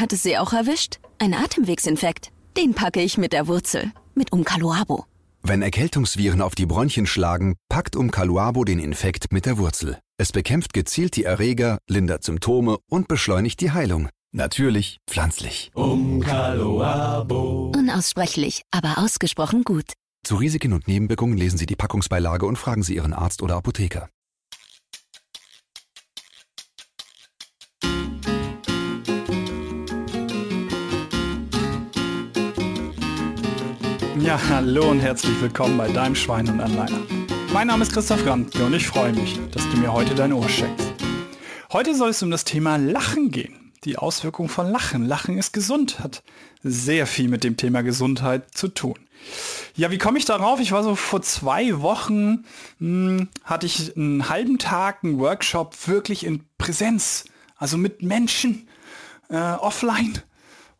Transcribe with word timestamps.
hat 0.00 0.12
es 0.12 0.22
Sie 0.22 0.38
auch 0.38 0.52
erwischt? 0.52 0.98
Ein 1.18 1.34
Atemwegsinfekt. 1.34 2.30
Den 2.56 2.74
packe 2.74 3.00
ich 3.00 3.18
mit 3.18 3.32
der 3.32 3.46
Wurzel. 3.48 3.92
Mit 4.14 4.32
Umkaluabo. 4.32 5.04
Wenn 5.42 5.62
Erkältungsviren 5.62 6.42
auf 6.42 6.54
die 6.54 6.66
Bronchien 6.66 7.06
schlagen, 7.06 7.54
packt 7.68 7.96
Umkaluabo 7.96 8.64
den 8.64 8.78
Infekt 8.78 9.32
mit 9.32 9.46
der 9.46 9.58
Wurzel. 9.58 9.98
Es 10.18 10.32
bekämpft 10.32 10.72
gezielt 10.72 11.16
die 11.16 11.24
Erreger, 11.24 11.78
lindert 11.88 12.24
Symptome 12.24 12.78
und 12.90 13.08
beschleunigt 13.08 13.60
die 13.60 13.70
Heilung. 13.70 14.08
Natürlich 14.32 14.98
pflanzlich. 15.08 15.70
Umkaluabo. 15.74 17.72
Unaussprechlich, 17.76 18.62
aber 18.70 18.98
ausgesprochen 18.98 19.62
gut. 19.64 19.92
Zu 20.24 20.36
Risiken 20.36 20.72
und 20.72 20.88
Nebenwirkungen 20.88 21.38
lesen 21.38 21.56
Sie 21.56 21.66
die 21.66 21.76
Packungsbeilage 21.76 22.44
und 22.44 22.56
fragen 22.56 22.82
Sie 22.82 22.96
Ihren 22.96 23.14
Arzt 23.14 23.42
oder 23.42 23.56
Apotheker. 23.56 24.08
Ja, 34.20 34.40
hallo 34.48 34.90
und 34.90 35.00
herzlich 35.00 35.40
willkommen 35.40 35.78
bei 35.78 35.88
deinem 35.88 36.14
Schwein 36.14 36.48
und 36.48 36.60
Anleiner. 36.60 37.00
Mein 37.52 37.68
Name 37.68 37.82
ist 37.82 37.92
Christoph 37.92 38.26
Randke 38.26 38.64
und 38.64 38.74
ich 38.74 38.86
freue 38.86 39.12
mich, 39.12 39.38
dass 39.52 39.62
du 39.70 39.76
mir 39.76 39.92
heute 39.92 40.14
dein 40.14 40.32
Ohr 40.32 40.48
schenkst. 40.48 40.92
Heute 41.72 41.94
soll 41.94 42.10
es 42.10 42.22
um 42.22 42.30
das 42.30 42.44
Thema 42.44 42.76
Lachen 42.76 43.30
gehen. 43.30 43.72
Die 43.84 43.96
Auswirkung 43.96 44.48
von 44.48 44.70
Lachen. 44.70 45.06
Lachen 45.06 45.38
ist 45.38 45.52
gesund, 45.52 46.00
hat 46.00 46.22
sehr 46.62 47.06
viel 47.06 47.28
mit 47.28 47.44
dem 47.44 47.56
Thema 47.56 47.82
Gesundheit 47.82 48.56
zu 48.56 48.68
tun. 48.68 48.98
Ja, 49.76 49.90
wie 49.90 49.98
komme 49.98 50.18
ich 50.18 50.24
darauf? 50.24 50.60
Ich 50.60 50.72
war 50.72 50.82
so 50.82 50.96
vor 50.96 51.22
zwei 51.22 51.80
Wochen, 51.80 52.44
hm, 52.78 53.28
hatte 53.44 53.66
ich 53.66 53.96
einen 53.96 54.28
halben 54.28 54.58
Tag 54.58 55.04
einen 55.04 55.18
Workshop 55.18 55.76
wirklich 55.86 56.26
in 56.26 56.44
Präsenz, 56.58 57.24
also 57.56 57.76
mit 57.76 58.02
Menschen, 58.02 58.68
äh, 59.28 59.36
offline. 59.36 60.20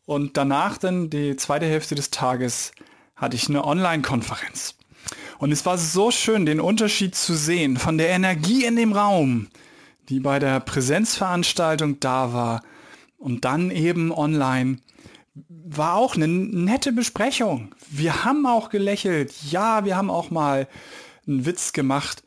Und 0.07 0.37
danach 0.37 0.79
dann 0.79 1.11
die 1.11 1.37
zweite 1.37 1.67
Hälfte 1.67 1.95
des 1.95 2.11
Tages 2.11 2.73
hatte 3.19 3.37
ich 3.37 3.49
eine 3.49 3.65
Online-Konferenz. 3.65 4.75
Und 5.39 5.53
es 5.53 5.65
war 5.67 5.79
so 5.79 6.11
schön, 6.11 6.47
den 6.47 6.61
Unterschied 6.61 7.15
zu 7.15 7.35
sehen 7.35 7.77
von 7.77 7.99
der 7.99 8.09
Energie 8.11 8.65
in 8.65 8.77
dem 8.77 8.93
Raum, 8.93 9.49
die 10.09 10.21
bei 10.21 10.39
der 10.39 10.61
Präsenzveranstaltung 10.61 12.01
da 12.01 12.33
war 12.33 12.63
und 13.19 13.45
dann 13.45 13.71
eben 13.71 14.13
online, 14.13 14.79
war 15.49 15.95
auch 15.95 16.17
eine 16.17 16.27
nette 16.27 16.93
Besprechung. 16.93 17.75
Wir 17.91 18.25
haben 18.25 18.47
auch 18.47 18.71
gelächelt. 18.71 19.33
Ja, 19.51 19.85
wir 19.85 19.97
haben 19.97 20.11
auch 20.11 20.31
mal 20.31 20.67
einen 21.27 21.47
Witz 21.47 21.73
gemacht. 21.73 22.23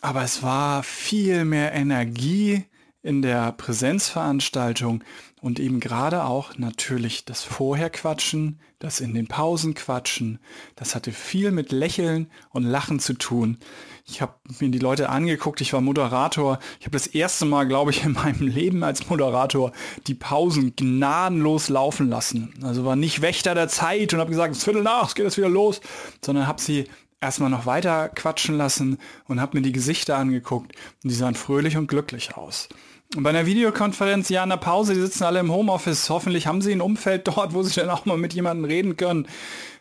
Aber 0.00 0.22
es 0.22 0.42
war 0.42 0.82
viel 0.82 1.44
mehr 1.44 1.72
Energie 1.72 2.64
in 3.02 3.22
der 3.22 3.52
Präsenzveranstaltung 3.52 5.02
und 5.40 5.58
eben 5.58 5.80
gerade 5.80 6.24
auch 6.24 6.58
natürlich 6.58 7.24
das 7.24 7.42
Vorherquatschen, 7.42 8.60
das 8.78 9.00
in 9.00 9.14
den 9.14 9.26
Pausen 9.26 9.74
quatschen, 9.74 10.38
das 10.76 10.94
hatte 10.94 11.12
viel 11.12 11.50
mit 11.50 11.72
Lächeln 11.72 12.30
und 12.50 12.64
Lachen 12.64 13.00
zu 13.00 13.14
tun. 13.14 13.58
Ich 14.06 14.20
habe 14.20 14.34
mir 14.58 14.70
die 14.70 14.78
Leute 14.78 15.08
angeguckt, 15.08 15.60
ich 15.60 15.72
war 15.72 15.80
Moderator. 15.80 16.58
Ich 16.78 16.86
habe 16.86 16.96
das 16.96 17.06
erste 17.06 17.46
Mal, 17.46 17.64
glaube 17.64 17.90
ich, 17.90 18.04
in 18.04 18.12
meinem 18.12 18.46
Leben 18.46 18.82
als 18.82 19.08
Moderator 19.08 19.72
die 20.06 20.14
Pausen 20.14 20.74
gnadenlos 20.76 21.68
laufen 21.68 22.08
lassen. 22.08 22.54
Also 22.62 22.84
war 22.84 22.96
nicht 22.96 23.22
Wächter 23.22 23.54
der 23.54 23.68
Zeit 23.68 24.12
und 24.12 24.20
habe 24.20 24.30
gesagt, 24.30 24.56
es 24.56 24.64
Viertel 24.64 24.82
nach, 24.82 25.08
es 25.08 25.14
geht 25.14 25.24
jetzt 25.24 25.38
wieder 25.38 25.48
los, 25.48 25.80
sondern 26.22 26.46
habe 26.46 26.60
sie 26.60 26.84
erstmal 27.20 27.50
noch 27.50 27.66
weiter 27.66 28.08
quatschen 28.08 28.56
lassen 28.56 28.98
und 29.26 29.40
habe 29.40 29.58
mir 29.58 29.62
die 29.62 29.72
Gesichter 29.72 30.16
angeguckt 30.16 30.74
und 31.02 31.10
die 31.10 31.14
sahen 31.14 31.34
fröhlich 31.34 31.76
und 31.76 31.86
glücklich 31.86 32.36
aus. 32.36 32.68
Und 33.16 33.24
bei 33.24 33.30
einer 33.30 33.46
Videokonferenz, 33.46 34.28
ja, 34.28 34.44
in 34.44 34.50
der 34.50 34.56
Pause, 34.56 34.94
die 34.94 35.00
sitzen 35.00 35.24
alle 35.24 35.40
im 35.40 35.50
Homeoffice. 35.50 36.08
Hoffentlich 36.10 36.46
haben 36.46 36.62
sie 36.62 36.72
ein 36.72 36.80
Umfeld 36.80 37.26
dort, 37.36 37.54
wo 37.54 37.62
sie 37.62 37.80
dann 37.80 37.90
auch 37.90 38.06
mal 38.06 38.16
mit 38.16 38.34
jemandem 38.34 38.64
reden 38.64 38.96
können, 38.96 39.26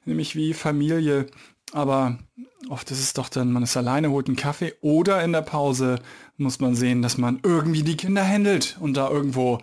nämlich 0.06 0.36
wie 0.36 0.54
Familie. 0.54 1.28
Aber 1.72 2.18
oft 2.70 2.90
ist 2.90 3.00
es 3.00 3.14
doch 3.14 3.30
dann, 3.30 3.52
man 3.52 3.64
ist 3.64 3.78
alleine, 3.78 4.10
holt 4.10 4.28
einen 4.28 4.36
Kaffee 4.36 4.74
oder 4.82 5.24
in 5.24 5.32
der 5.32 5.44
Pause 5.44 6.00
muss 6.38 6.60
man 6.60 6.76
sehen, 6.76 7.02
dass 7.02 7.18
man 7.18 7.40
irgendwie 7.44 7.84
die 7.84 7.98
Kinder 7.98 8.24
händelt 8.24 8.78
und 8.80 8.96
da 8.96 9.10
irgendwo 9.10 9.60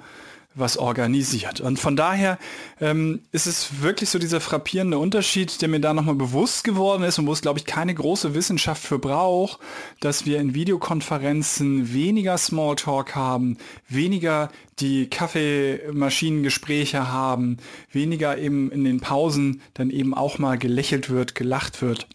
was 0.56 0.76
organisiert. 0.76 1.60
Und 1.60 1.78
von 1.78 1.94
daher 1.94 2.38
ähm, 2.80 3.20
ist 3.30 3.46
es 3.46 3.82
wirklich 3.82 4.10
so 4.10 4.18
dieser 4.18 4.40
frappierende 4.40 4.98
Unterschied, 4.98 5.60
der 5.62 5.68
mir 5.68 5.80
da 5.80 5.94
nochmal 5.94 6.14
bewusst 6.14 6.64
geworden 6.64 7.02
ist 7.02 7.18
und 7.18 7.26
wo 7.26 7.32
es, 7.32 7.42
glaube 7.42 7.58
ich, 7.58 7.66
keine 7.66 7.94
große 7.94 8.34
Wissenschaft 8.34 8.82
für 8.82 8.98
braucht, 8.98 9.60
dass 10.00 10.26
wir 10.26 10.40
in 10.40 10.54
Videokonferenzen 10.54 11.92
weniger 11.92 12.38
Smalltalk 12.38 13.14
haben, 13.14 13.58
weniger 13.88 14.50
die 14.80 15.08
Kaffeemaschinengespräche 15.08 17.10
haben, 17.10 17.58
weniger 17.92 18.38
eben 18.38 18.70
in 18.72 18.84
den 18.84 19.00
Pausen 19.00 19.62
dann 19.74 19.90
eben 19.90 20.14
auch 20.14 20.38
mal 20.38 20.58
gelächelt 20.58 21.10
wird, 21.10 21.34
gelacht 21.34 21.82
wird. 21.82 22.08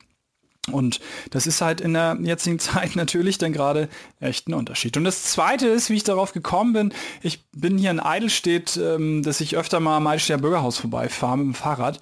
Und 0.73 0.99
das 1.29 1.47
ist 1.47 1.61
halt 1.61 1.81
in 1.81 1.93
der 1.93 2.17
jetzigen 2.21 2.59
Zeit 2.59 2.95
natürlich 2.95 3.37
dann 3.37 3.53
gerade 3.53 3.89
echt 4.19 4.47
ein 4.47 4.53
Unterschied. 4.53 4.97
Und 4.97 5.03
das 5.03 5.23
Zweite 5.23 5.67
ist, 5.67 5.89
wie 5.89 5.95
ich 5.95 6.03
darauf 6.03 6.33
gekommen 6.33 6.73
bin, 6.73 6.93
ich 7.21 7.43
bin 7.51 7.77
hier 7.77 7.91
in 7.91 7.99
Eidelstedt, 7.99 8.77
ähm, 8.77 9.23
dass 9.23 9.41
ich 9.41 9.57
öfter 9.57 9.79
mal 9.79 9.97
am 9.97 10.07
Eidelstädter 10.07 10.41
Bürgerhaus 10.41 10.77
vorbeifahre 10.77 11.37
mit 11.37 11.45
dem 11.47 11.53
Fahrrad. 11.53 11.99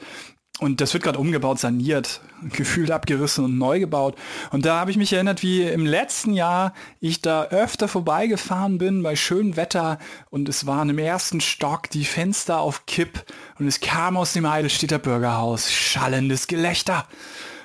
Und 0.60 0.82
das 0.82 0.94
wird 0.94 1.04
gerade 1.04 1.20
umgebaut, 1.20 1.58
saniert, 1.58 2.20
gefühlt 2.52 2.92
abgerissen 2.92 3.46
und 3.46 3.58
neu 3.58 3.80
gebaut. 3.80 4.16
Und 4.52 4.66
da 4.66 4.80
habe 4.80 4.92
ich 4.92 4.98
mich 4.98 5.14
erinnert, 5.14 5.42
wie 5.42 5.64
im 5.64 5.86
letzten 5.86 6.34
Jahr 6.34 6.74
ich 7.00 7.22
da 7.22 7.46
öfter 7.46 7.88
vorbeigefahren 7.88 8.78
bin 8.78 9.02
bei 9.02 9.16
schönem 9.16 9.56
Wetter 9.56 10.00
und 10.30 10.50
es 10.50 10.68
waren 10.68 10.90
im 10.90 11.00
ersten 11.00 11.40
Stock 11.40 11.90
die 11.90 12.04
Fenster 12.04 12.60
auf 12.60 12.86
Kipp 12.86 13.24
und 13.58 13.68
es 13.68 13.80
kam 13.80 14.18
aus 14.18 14.34
dem 14.34 14.46
Eidelstädter 14.46 15.00
Bürgerhaus 15.00 15.72
schallendes 15.72 16.48
Gelächter. 16.48 17.08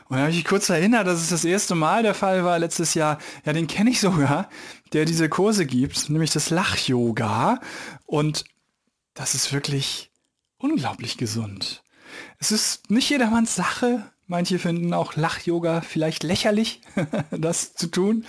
Und 0.08 0.16
da 0.16 0.22
habe 0.22 0.30
ich 0.30 0.36
mich 0.36 0.44
kurz 0.44 0.68
erinnert, 0.68 1.06
dass 1.06 1.20
es 1.20 1.30
das 1.30 1.44
erste 1.44 1.74
Mal 1.74 2.02
der 2.02 2.14
Fall 2.14 2.44
war 2.44 2.58
letztes 2.58 2.94
Jahr. 2.94 3.18
Ja, 3.44 3.52
den 3.52 3.66
kenne 3.66 3.90
ich 3.90 4.00
sogar, 4.00 4.48
der 4.92 5.04
diese 5.04 5.28
Kurse 5.28 5.66
gibt, 5.66 6.10
nämlich 6.10 6.30
das 6.30 6.50
Lach-Yoga. 6.50 7.60
Und 8.04 8.44
das 9.14 9.34
ist 9.34 9.52
wirklich 9.52 10.10
unglaublich 10.58 11.16
gesund. 11.16 11.82
Es 12.38 12.52
ist 12.52 12.90
nicht 12.90 13.08
jedermanns 13.08 13.54
Sache. 13.54 14.10
Manche 14.26 14.58
finden 14.58 14.92
auch 14.94 15.16
Lach-Yoga 15.16 15.80
vielleicht 15.80 16.22
lächerlich, 16.22 16.80
das 17.30 17.74
zu 17.74 17.86
tun. 17.86 18.24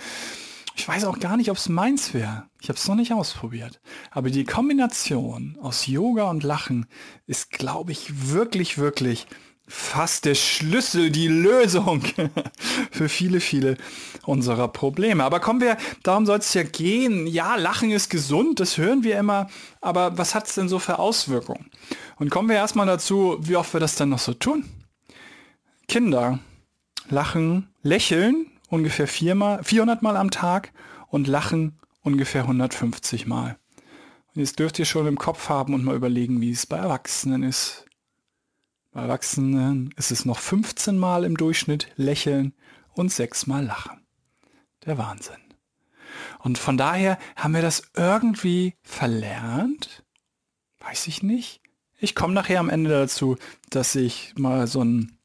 Ich 0.76 0.86
weiß 0.86 1.04
auch 1.04 1.18
gar 1.18 1.38
nicht, 1.38 1.50
ob 1.50 1.56
es 1.56 1.70
meins 1.70 2.12
wäre. 2.12 2.48
Ich 2.60 2.68
habe 2.68 2.78
es 2.78 2.86
noch 2.86 2.96
nicht 2.96 3.12
ausprobiert. 3.12 3.80
Aber 4.10 4.30
die 4.30 4.44
Kombination 4.44 5.56
aus 5.60 5.86
Yoga 5.86 6.28
und 6.30 6.42
Lachen 6.42 6.86
ist, 7.26 7.50
glaube 7.50 7.92
ich, 7.92 8.30
wirklich, 8.30 8.76
wirklich 8.76 9.26
fast 9.68 10.24
der 10.24 10.34
Schlüssel, 10.34 11.10
die 11.10 11.28
Lösung 11.28 12.02
für 12.90 13.08
viele, 13.08 13.40
viele 13.40 13.76
unserer 14.24 14.68
Probleme. 14.68 15.24
Aber 15.24 15.40
kommen 15.40 15.60
wir, 15.60 15.76
darum 16.02 16.26
soll 16.26 16.38
es 16.38 16.54
ja 16.54 16.62
gehen. 16.62 17.26
Ja, 17.26 17.56
Lachen 17.56 17.90
ist 17.90 18.10
gesund, 18.10 18.60
das 18.60 18.78
hören 18.78 19.02
wir 19.04 19.18
immer. 19.18 19.48
Aber 19.80 20.16
was 20.18 20.34
hat 20.34 20.46
es 20.46 20.54
denn 20.54 20.68
so 20.68 20.78
für 20.78 20.98
Auswirkungen? 20.98 21.70
Und 22.16 22.30
kommen 22.30 22.48
wir 22.48 22.56
erstmal 22.56 22.86
dazu, 22.86 23.38
wie 23.40 23.56
oft 23.56 23.72
wir 23.72 23.80
das 23.80 23.96
dann 23.96 24.10
noch 24.10 24.18
so 24.18 24.34
tun. 24.34 24.64
Kinder 25.88 26.38
lachen, 27.08 27.68
lächeln 27.82 28.46
ungefähr 28.68 29.06
viermal, 29.06 29.62
400 29.62 30.02
Mal 30.02 30.16
am 30.16 30.30
Tag 30.30 30.72
und 31.08 31.26
lachen 31.26 31.78
ungefähr 32.02 32.42
150 32.42 33.26
Mal. 33.26 33.58
Und 34.34 34.40
jetzt 34.40 34.58
dürft 34.58 34.78
ihr 34.78 34.84
schon 34.84 35.06
im 35.06 35.18
Kopf 35.18 35.48
haben 35.48 35.74
und 35.74 35.84
mal 35.84 35.96
überlegen, 35.96 36.40
wie 36.40 36.50
es 36.50 36.66
bei 36.66 36.76
Erwachsenen 36.76 37.42
ist. 37.42 37.85
Bei 38.96 39.02
Erwachsenen 39.02 39.92
ist 39.98 40.10
es 40.10 40.24
noch 40.24 40.38
15 40.38 40.96
Mal 40.96 41.24
im 41.24 41.36
Durchschnitt 41.36 41.88
lächeln 41.96 42.54
und 42.94 43.12
6 43.12 43.46
Mal 43.46 43.62
lachen. 43.62 44.00
Der 44.86 44.96
Wahnsinn. 44.96 45.36
Und 46.38 46.56
von 46.56 46.78
daher 46.78 47.18
haben 47.36 47.52
wir 47.52 47.60
das 47.60 47.90
irgendwie 47.94 48.72
verlernt. 48.82 50.02
Weiß 50.80 51.08
ich 51.08 51.22
nicht. 51.22 51.60
Ich 51.98 52.14
komme 52.14 52.32
nachher 52.32 52.58
am 52.58 52.70
Ende 52.70 52.88
dazu, 52.88 53.36
dass 53.68 53.94
ich 53.96 54.32
mal 54.38 54.66
so 54.66 54.82
ein, 54.82 55.18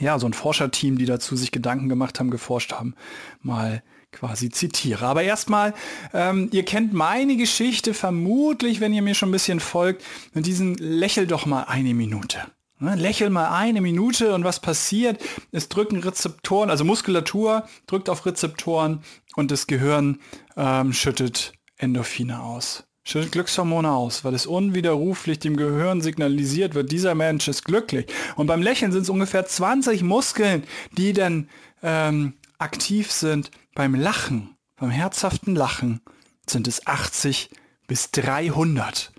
ja, 0.00 0.18
so 0.18 0.26
ein 0.26 0.32
Forscherteam, 0.32 0.96
die 0.96 1.04
dazu 1.04 1.36
sich 1.36 1.52
Gedanken 1.52 1.90
gemacht 1.90 2.18
haben, 2.18 2.30
geforscht 2.30 2.72
haben, 2.72 2.94
mal 3.42 3.82
quasi 4.12 4.48
zitiere. 4.48 5.04
Aber 5.04 5.22
erstmal, 5.22 5.74
ähm, 6.14 6.48
ihr 6.52 6.64
kennt 6.64 6.94
meine 6.94 7.36
Geschichte 7.36 7.92
vermutlich, 7.92 8.80
wenn 8.80 8.94
ihr 8.94 9.02
mir 9.02 9.14
schon 9.14 9.28
ein 9.28 9.32
bisschen 9.32 9.60
folgt, 9.60 10.02
mit 10.32 10.46
diesen 10.46 10.76
Lächel 10.76 11.26
doch 11.26 11.44
mal 11.44 11.64
eine 11.64 11.92
Minute. 11.92 12.46
Ne, 12.84 12.96
lächel 12.96 13.30
mal 13.30 13.48
eine 13.48 13.80
Minute 13.80 14.34
und 14.34 14.44
was 14.44 14.60
passiert? 14.60 15.18
Es 15.52 15.70
drücken 15.70 16.00
Rezeptoren, 16.00 16.68
also 16.68 16.84
Muskulatur 16.84 17.66
drückt 17.86 18.10
auf 18.10 18.26
Rezeptoren 18.26 19.02
und 19.36 19.50
das 19.50 19.66
Gehirn 19.66 20.20
ähm, 20.54 20.92
schüttet 20.92 21.54
Endorphine 21.78 22.42
aus. 22.42 22.84
Schüttet 23.02 23.32
Glückshormone 23.32 23.90
aus, 23.90 24.22
weil 24.22 24.34
es 24.34 24.44
unwiderruflich 24.44 25.38
dem 25.38 25.56
Gehirn 25.56 26.02
signalisiert 26.02 26.74
wird, 26.74 26.92
dieser 26.92 27.14
Mensch 27.14 27.48
ist 27.48 27.64
glücklich. 27.64 28.04
Und 28.36 28.48
beim 28.48 28.60
Lächeln 28.60 28.92
sind 28.92 29.02
es 29.02 29.08
ungefähr 29.10 29.46
20 29.46 30.02
Muskeln, 30.02 30.64
die 30.92 31.14
dann 31.14 31.48
ähm, 31.82 32.34
aktiv 32.58 33.10
sind. 33.10 33.50
Beim 33.74 33.94
Lachen, 33.94 34.56
beim 34.76 34.90
herzhaften 34.90 35.56
Lachen 35.56 36.02
sind 36.46 36.68
es 36.68 36.86
80 36.86 37.48
bis 37.86 38.10
300. 38.10 39.13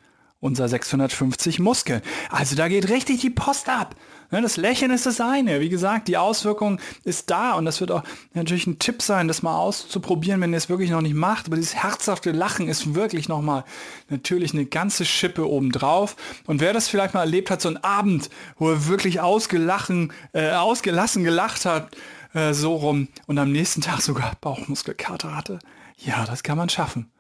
unser 0.46 0.70
650 0.70 1.60
Muskeln. 1.60 2.02
Also 2.30 2.56
da 2.56 2.68
geht 2.68 2.90
richtig 2.90 3.22
die 3.22 3.32
Post 3.32 3.68
ab. 3.68 3.96
Das 4.30 4.58
Lächeln 4.58 4.92
ist 4.92 5.06
das 5.06 5.22
eine. 5.22 5.62
Wie 5.62 5.70
gesagt, 5.70 6.08
die 6.08 6.18
Auswirkung 6.18 6.80
ist 7.04 7.30
da 7.30 7.54
und 7.54 7.66
das 7.66 7.80
wird 7.80 7.92
auch 7.92 8.04
natürlich 8.34 8.68
ein 8.68 8.80
Tipp 8.80 9.02
sein, 9.02 9.28
das 9.28 9.44
mal 9.44 9.58
auszuprobieren, 9.58 10.42
wenn 10.42 10.52
ihr 10.52 10.58
es 10.58 10.68
wirklich 10.68 10.90
noch 10.90 11.02
nicht 11.02 11.16
macht. 11.16 11.48
Aber 11.48 11.56
dieses 11.56 11.76
herzhafte 11.76 12.32
Lachen 12.32 12.68
ist 12.68 12.96
wirklich 12.96 13.30
nochmal 13.30 13.64
natürlich 14.10 14.54
eine 14.54 14.66
ganze 14.66 15.06
Schippe 15.06 15.50
obendrauf. 15.50 16.16
Und 16.48 16.60
wer 16.60 16.74
das 16.74 16.90
vielleicht 16.90 17.14
mal 17.14 17.22
erlebt 17.22 17.50
hat, 17.50 17.62
so 17.62 17.70
einen 17.70 17.78
Abend, 17.78 18.30
wo 18.58 18.70
er 18.70 18.88
wirklich 18.88 19.22
ausgelachen, 19.22 20.12
äh, 20.34 20.52
ausgelassen 20.52 21.24
gelacht 21.24 21.66
hat, 21.66 21.96
äh, 22.34 22.54
so 22.54 22.76
rum 22.76 23.08
und 23.28 23.38
am 23.38 23.52
nächsten 23.52 23.82
Tag 23.82 24.02
sogar 24.02 24.34
Bauchmuskelkater 24.42 25.36
hatte, 25.36 25.60
ja, 25.98 26.26
das 26.26 26.44
kann 26.44 26.58
man 26.58 26.70
schaffen. 26.70 27.12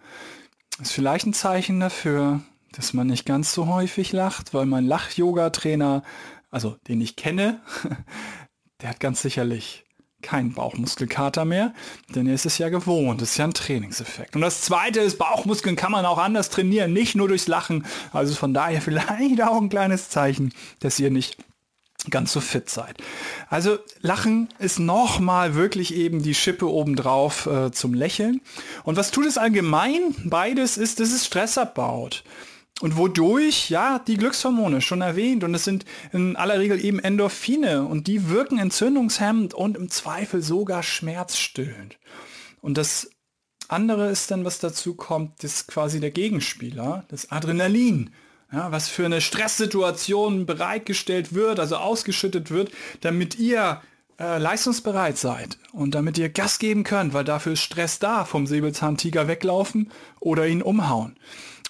Ist 0.81 0.91
vielleicht 0.91 1.25
ein 1.25 1.33
Zeichen 1.33 1.79
dafür, 1.79 2.41
dass 2.75 2.93
man 2.93 3.07
nicht 3.07 3.25
ganz 3.25 3.53
so 3.53 3.67
häufig 3.67 4.11
lacht, 4.11 4.53
weil 4.53 4.65
mein 4.65 4.85
Lach-Yoga-Trainer 4.85 6.03
also 6.55 6.77
den 6.87 7.01
ich 7.01 7.17
kenne, 7.17 7.59
der 8.81 8.91
hat 8.91 9.01
ganz 9.01 9.21
sicherlich 9.21 9.83
keinen 10.21 10.53
Bauchmuskelkater 10.53 11.43
mehr, 11.43 11.73
denn 12.15 12.27
er 12.27 12.33
ist 12.33 12.45
es 12.45 12.57
ja 12.57 12.69
gewohnt. 12.69 13.21
Das 13.21 13.31
ist 13.31 13.37
ja 13.37 13.43
ein 13.43 13.53
Trainingseffekt. 13.53 14.35
Und 14.35 14.41
das 14.41 14.61
zweite 14.61 15.01
ist, 15.01 15.17
Bauchmuskeln 15.17 15.75
kann 15.75 15.91
man 15.91 16.05
auch 16.05 16.17
anders 16.17 16.49
trainieren, 16.49 16.93
nicht 16.93 17.13
nur 17.13 17.27
durchs 17.27 17.47
Lachen. 17.47 17.85
Also 18.13 18.33
von 18.35 18.53
daher 18.53 18.81
vielleicht 18.81 19.41
auch 19.41 19.59
ein 19.59 19.67
kleines 19.67 20.09
Zeichen, 20.09 20.53
dass 20.79 20.97
ihr 20.97 21.11
nicht 21.11 21.37
ganz 22.09 22.31
so 22.31 22.39
fit 22.39 22.69
seid. 22.69 22.97
Also 23.49 23.77
Lachen 23.99 24.47
ist 24.57 24.79
nochmal 24.79 25.55
wirklich 25.55 25.93
eben 25.93 26.23
die 26.23 26.35
Schippe 26.35 26.71
obendrauf 26.71 27.47
äh, 27.47 27.71
zum 27.71 27.93
Lächeln. 27.93 28.39
Und 28.83 28.95
was 28.95 29.11
tut 29.11 29.25
es 29.25 29.37
allgemein? 29.37 30.15
Beides 30.23 30.77
ist, 30.77 31.01
dass 31.01 31.11
es 31.11 31.25
Stress 31.25 31.57
abbaut. 31.57 32.23
Und 32.81 32.97
wodurch, 32.97 33.69
ja, 33.69 33.99
die 33.99 34.17
Glückshormone 34.17 34.81
schon 34.81 35.01
erwähnt. 35.01 35.43
Und 35.43 35.55
es 35.55 35.63
sind 35.63 35.85
in 36.11 36.35
aller 36.35 36.59
Regel 36.59 36.83
eben 36.83 36.99
Endorphine. 36.99 37.85
Und 37.85 38.07
die 38.07 38.29
wirken 38.29 38.59
entzündungshemmend 38.59 39.53
und 39.53 39.77
im 39.77 39.89
Zweifel 39.89 40.41
sogar 40.41 40.83
schmerzstillend. 40.83 41.97
Und 42.61 42.77
das 42.77 43.09
andere 43.69 44.09
ist 44.09 44.29
dann, 44.29 44.43
was 44.45 44.59
dazu 44.59 44.95
kommt, 44.95 45.43
ist 45.43 45.67
quasi 45.67 45.99
der 45.99 46.11
Gegenspieler, 46.11 47.05
das 47.07 47.31
Adrenalin. 47.31 48.11
Ja, 48.51 48.71
was 48.71 48.89
für 48.89 49.05
eine 49.05 49.21
Stresssituation 49.21 50.45
bereitgestellt 50.45 51.33
wird, 51.33 51.59
also 51.59 51.77
ausgeschüttet 51.77 52.51
wird, 52.51 52.71
damit 53.01 53.39
ihr 53.39 53.81
äh, 54.19 54.37
leistungsbereit 54.37 55.17
seid 55.17 55.57
und 55.73 55.95
damit 55.95 56.17
ihr 56.17 56.29
Gas 56.29 56.59
geben 56.59 56.83
könnt, 56.83 57.13
weil 57.13 57.23
dafür 57.23 57.53
ist 57.53 57.61
Stress 57.61 57.99
da, 57.99 58.23
vom 58.23 58.47
Säbelzahntiger 58.47 59.27
weglaufen 59.27 59.91
oder 60.19 60.47
ihn 60.47 60.61
umhauen. 60.61 61.17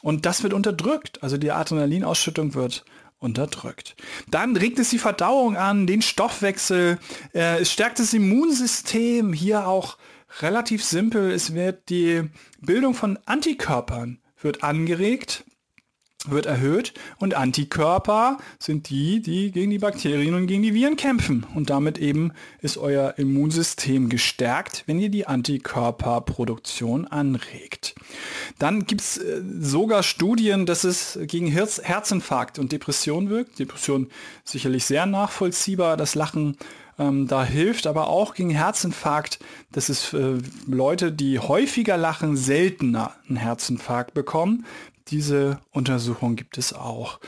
Und 0.05 0.27
das 0.27 0.43
wird 0.43 0.53
unterdrückt. 0.53 1.23
Also 1.23 1.37
die 1.37 1.51
Adrenalinausschüttung 1.51 2.53
wird 2.53 2.85
unterdrückt. 3.17 3.95
Dann 4.29 4.55
regt 4.55 4.77
es 4.77 4.91
die 4.91 4.99
Verdauung 4.99 5.57
an, 5.57 5.87
den 5.87 6.03
Stoffwechsel, 6.03 6.99
äh, 7.33 7.61
es 7.61 7.71
stärkt 7.71 7.97
das 7.97 8.13
Immunsystem, 8.13 9.33
hier 9.33 9.67
auch 9.67 9.97
relativ 10.41 10.83
simpel, 10.83 11.31
es 11.31 11.55
wird 11.55 11.89
die 11.89 12.21
Bildung 12.61 12.93
von 12.93 13.17
Antikörpern 13.25 14.19
wird 14.41 14.61
angeregt 14.61 15.43
wird 16.31 16.45
erhöht 16.45 16.93
und 17.17 17.35
Antikörper 17.35 18.37
sind 18.59 18.89
die, 18.89 19.21
die 19.21 19.51
gegen 19.51 19.71
die 19.71 19.79
Bakterien 19.79 20.35
und 20.35 20.47
gegen 20.47 20.63
die 20.63 20.73
Viren 20.73 20.95
kämpfen. 20.97 21.45
Und 21.55 21.69
damit 21.69 21.97
eben 21.97 22.31
ist 22.61 22.77
euer 22.77 23.15
Immunsystem 23.17 24.09
gestärkt, 24.09 24.83
wenn 24.87 24.99
ihr 24.99 25.09
die 25.09 25.27
Antikörperproduktion 25.27 27.07
anregt. 27.07 27.95
Dann 28.59 28.85
gibt 28.85 29.01
es 29.01 29.17
äh, 29.17 29.41
sogar 29.59 30.03
Studien, 30.03 30.65
dass 30.65 30.83
es 30.83 31.19
gegen 31.23 31.47
Herz 31.47 31.81
Herzinfarkt 31.83 32.59
und 32.59 32.71
Depression 32.71 33.29
wirkt. 33.29 33.59
Depression 33.59 34.09
sicherlich 34.43 34.85
sehr 34.85 35.05
nachvollziehbar, 35.05 35.97
das 35.97 36.15
Lachen 36.15 36.57
ähm, 36.97 37.27
da 37.27 37.43
hilft, 37.43 37.87
aber 37.87 38.07
auch 38.07 38.33
gegen 38.33 38.49
Herzinfarkt, 38.49 39.39
dass 39.71 39.89
es 39.89 40.13
äh, 40.13 40.37
Leute, 40.67 41.11
die 41.11 41.39
häufiger 41.39 41.97
lachen, 41.97 42.37
seltener 42.37 43.13
einen 43.27 43.37
Herzinfarkt 43.37 44.13
bekommen, 44.13 44.65
diese 45.09 45.59
Untersuchung 45.71 46.35
gibt 46.35 46.57
es 46.57 46.73
auch. 46.73 47.19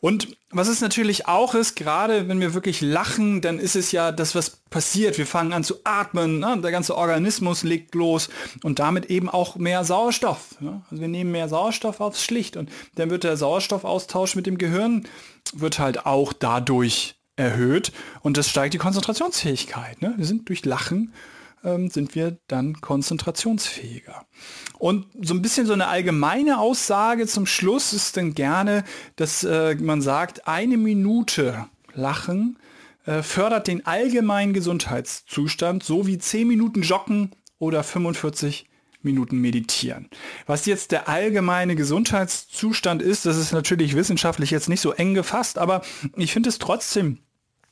Und 0.00 0.36
was 0.50 0.68
es 0.68 0.80
natürlich 0.80 1.28
auch 1.28 1.54
ist, 1.54 1.76
gerade 1.76 2.26
wenn 2.28 2.40
wir 2.40 2.54
wirklich 2.54 2.80
lachen, 2.80 3.42
dann 3.42 3.58
ist 3.58 3.76
es 3.76 3.92
ja 3.92 4.12
das, 4.12 4.34
was 4.34 4.50
passiert. 4.70 5.18
Wir 5.18 5.26
fangen 5.26 5.52
an 5.52 5.62
zu 5.62 5.76
atmen, 5.84 6.38
ne? 6.38 6.58
der 6.62 6.70
ganze 6.70 6.96
Organismus 6.96 7.64
legt 7.64 7.94
los 7.94 8.30
und 8.62 8.78
damit 8.78 9.06
eben 9.06 9.28
auch 9.28 9.56
mehr 9.56 9.84
Sauerstoff. 9.84 10.58
Ne? 10.60 10.82
Also 10.90 11.02
wir 11.02 11.08
nehmen 11.08 11.32
mehr 11.32 11.48
Sauerstoff 11.50 12.00
aufs 12.00 12.24
Schlicht 12.24 12.56
und 12.56 12.70
dann 12.94 13.10
wird 13.10 13.24
der 13.24 13.36
Sauerstoffaustausch 13.36 14.34
mit 14.34 14.46
dem 14.46 14.56
Gehirn 14.56 15.06
wird 15.52 15.78
halt 15.78 16.06
auch 16.06 16.32
dadurch 16.32 17.16
erhöht 17.36 17.92
und 18.22 18.36
das 18.36 18.48
steigt 18.48 18.74
die 18.74 18.78
Konzentrationsfähigkeit. 18.78 20.00
Ne? 20.00 20.14
Wir 20.16 20.26
sind 20.26 20.48
durch 20.48 20.64
Lachen 20.64 21.12
ähm, 21.64 21.90
sind 21.90 22.14
wir 22.14 22.38
dann 22.48 22.80
konzentrationsfähiger. 22.80 24.26
Und 24.78 25.06
so 25.20 25.34
ein 25.34 25.42
bisschen 25.42 25.66
so 25.66 25.72
eine 25.72 25.88
allgemeine 25.88 26.58
Aussage 26.58 27.26
zum 27.26 27.46
Schluss 27.46 27.92
ist 27.92 28.16
dann 28.16 28.34
gerne, 28.34 28.84
dass 29.16 29.44
äh, 29.44 29.74
man 29.76 30.02
sagt, 30.02 30.46
eine 30.46 30.76
Minute 30.76 31.66
Lachen 31.94 32.58
äh, 33.06 33.22
fördert 33.22 33.66
den 33.66 33.86
allgemeinen 33.86 34.52
Gesundheitszustand, 34.52 35.82
so 35.82 36.06
wie 36.06 36.18
10 36.18 36.46
Minuten 36.46 36.82
Joggen 36.82 37.32
oder 37.58 37.82
45 37.82 38.68
Minuten 39.02 39.40
meditieren. 39.40 40.08
Was 40.46 40.66
jetzt 40.66 40.92
der 40.92 41.08
allgemeine 41.08 41.76
Gesundheitszustand 41.76 43.00
ist, 43.00 43.26
das 43.26 43.36
ist 43.36 43.52
natürlich 43.52 43.94
wissenschaftlich 43.94 44.50
jetzt 44.50 44.68
nicht 44.68 44.80
so 44.80 44.92
eng 44.92 45.14
gefasst, 45.14 45.58
aber 45.58 45.82
ich 46.16 46.32
finde 46.32 46.48
es 46.48 46.58
trotzdem 46.58 47.18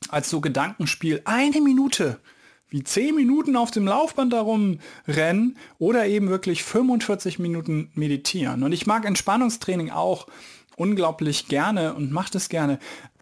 als 0.08 0.30
so 0.30 0.40
Gedankenspiel 0.40 1.22
eine 1.24 1.60
Minute 1.60 2.20
wie 2.68 2.82
10 2.82 3.14
Minuten 3.14 3.56
auf 3.56 3.70
dem 3.70 3.86
Laufband 3.86 4.32
darum 4.32 4.80
rennen 5.06 5.56
oder 5.78 6.06
eben 6.06 6.28
wirklich 6.28 6.64
45 6.64 7.38
Minuten 7.38 7.90
meditieren. 7.94 8.62
Und 8.62 8.72
ich 8.72 8.86
mag 8.86 9.04
Entspannungstraining 9.04 9.90
auch 9.90 10.26
unglaublich 10.76 11.48
gerne 11.48 11.94
und 11.94 12.12
mache 12.12 12.32
das 12.32 12.48
gerne. 12.48 12.78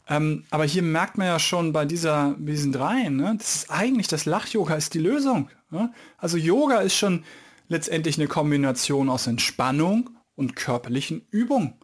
Ähm, 0.09 0.45
aber 0.51 0.65
hier 0.65 0.83
merkt 0.83 1.17
man 1.17 1.27
ja 1.27 1.39
schon 1.39 1.73
bei 1.73 1.87
dieser, 1.87 2.35
diesen 2.39 2.73
dreien, 2.73 3.17
ne, 3.17 3.35
das 3.39 3.57
ist 3.57 3.71
eigentlich 3.71 4.07
das 4.07 4.27
Lach-Yoga 4.27 4.75
ist 4.75 4.93
die 4.93 4.99
Lösung. 4.99 5.49
Ne? 5.71 5.93
Also 6.19 6.37
Yoga 6.37 6.81
ist 6.81 6.95
schon 6.95 7.25
letztendlich 7.69 8.19
eine 8.19 8.29
Kombination 8.29 9.09
aus 9.09 9.27
Entspannung 9.27 10.11
und 10.37 10.57
körperlichen 10.57 11.27
Übungen. 11.31 11.75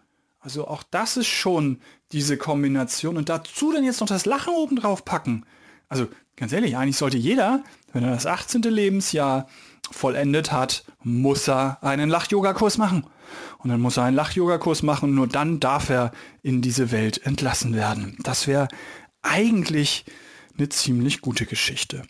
Also 0.41 0.67
auch 0.67 0.83
das 0.83 1.17
ist 1.17 1.29
schon 1.29 1.81
diese 2.13 2.37
Kombination 2.37 3.17
und 3.17 3.29
dazu 3.29 3.73
dann 3.73 3.85
jetzt 3.85 4.01
noch 4.01 4.09
das 4.09 4.27
Lachen 4.27 4.55
oben 4.55 4.77
drauf 4.77 5.05
packen. 5.05 5.45
Also 5.89 6.09
ganz 6.41 6.53
ehrlich, 6.53 6.77
eigentlich 6.77 6.97
sollte 6.97 7.19
jeder, 7.19 7.63
wenn 7.93 8.03
er 8.03 8.11
das 8.11 8.27
18. 8.27 8.63
Lebensjahr 8.63 9.47
vollendet 9.91 10.51
hat, 10.51 10.85
muss 11.05 11.49
er 11.49 11.79
einen 11.83 12.09
Lach-Yoga-Kurs 12.09 12.79
machen. 12.79 13.07
Und 13.59 13.71
dann 13.71 13.81
muss 13.81 13.99
er 13.99 14.05
einen 14.05 14.17
Lach-Yoga-Kurs 14.17 14.83
machen, 14.83 15.15
nur 15.15 15.29
dann 15.29 15.61
darf 15.61 15.91
er 15.91 16.13
in 16.43 16.63
diese 16.63 16.91
Welt 16.91 17.25
entlassen 17.25 17.75
werden. 17.75 18.17
Das 18.23 18.47
wäre 18.47 18.69
eigentlich 19.23 20.07
eine 20.57 20.69
ziemlich 20.69 21.21
gute 21.21 21.47
Geschichte. 21.47 22.03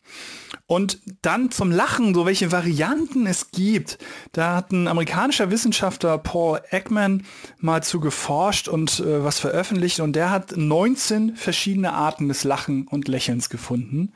Und 0.66 1.00
dann 1.22 1.50
zum 1.50 1.70
Lachen, 1.70 2.14
so 2.14 2.26
welche 2.26 2.52
Varianten 2.52 3.26
es 3.26 3.50
gibt. 3.50 3.98
Da 4.32 4.56
hat 4.56 4.72
ein 4.72 4.88
amerikanischer 4.88 5.50
Wissenschaftler 5.50 6.18
Paul 6.18 6.60
Ekman 6.70 7.24
mal 7.58 7.82
zu 7.82 8.00
geforscht 8.00 8.68
und 8.68 9.00
äh, 9.00 9.24
was 9.24 9.40
veröffentlicht 9.40 10.00
und 10.00 10.14
der 10.14 10.30
hat 10.30 10.56
19 10.56 11.36
verschiedene 11.36 11.92
Arten 11.92 12.28
des 12.28 12.44
Lachen 12.44 12.86
und 12.86 13.08
Lächelns 13.08 13.50
gefunden. 13.50 14.12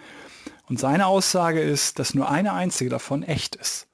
Und 0.66 0.78
seine 0.78 1.06
Aussage 1.06 1.60
ist, 1.60 1.98
dass 1.98 2.14
nur 2.14 2.30
eine 2.30 2.52
einzige 2.52 2.90
davon 2.90 3.22
echt 3.22 3.56
ist. 3.56 3.86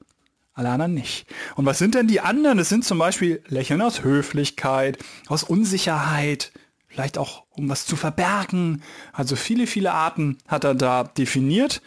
Alle 0.53 0.69
anderen 0.69 0.95
nicht. 0.95 1.27
Und 1.57 1.65
was 1.65 1.79
sind 1.79 1.95
denn 1.95 2.07
die 2.07 2.21
anderen? 2.21 2.59
Es 2.59 2.69
sind 2.69 2.85
zum 2.85 2.99
Beispiel 2.99 3.43
Lächeln 3.49 3.81
aus 3.81 4.03
Höflichkeit, 4.03 4.99
aus 5.29 5.43
Unsicherheit, 5.43 6.53
vielleicht 6.91 7.17
auch 7.17 7.45
um 7.51 7.69
was 7.69 7.87
zu 7.87 7.97
verbergen. 7.97 8.83
Also 9.13 9.37
viele, 9.37 9.67
viele 9.67 9.93
Arten 9.93 10.39
hat 10.49 10.65
er 10.65 10.75
da 10.75 11.05
definiert 11.05 11.81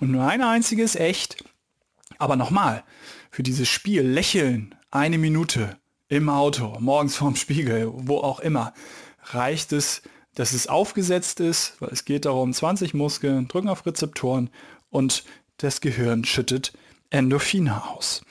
und 0.00 0.10
nur 0.10 0.24
eine 0.24 0.48
einzige 0.48 0.82
ist 0.82 0.96
echt. 0.96 1.44
Aber 2.18 2.36
nochmal, 2.36 2.82
für 3.30 3.42
dieses 3.42 3.68
Spiel 3.68 4.02
lächeln 4.02 4.74
eine 4.90 5.18
Minute 5.18 5.78
im 6.08 6.28
Auto, 6.28 6.76
morgens 6.80 7.16
vorm 7.16 7.36
Spiegel, 7.36 7.90
wo 7.92 8.18
auch 8.18 8.40
immer, 8.40 8.74
reicht 9.30 9.72
es, 9.72 10.02
dass 10.34 10.52
es 10.52 10.66
aufgesetzt 10.66 11.40
ist, 11.40 11.74
weil 11.80 11.90
es 11.90 12.04
geht 12.04 12.24
darum, 12.24 12.52
20 12.52 12.94
Muskeln 12.94 13.46
drücken 13.48 13.68
auf 13.68 13.86
Rezeptoren 13.86 14.50
und 14.90 15.24
das 15.58 15.80
Gehirn 15.80 16.24
schüttet 16.24 16.72
Endorphine 17.10 17.88
aus. 17.90 18.22